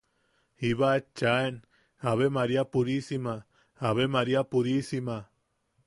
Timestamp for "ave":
2.01-2.27, 3.77-4.07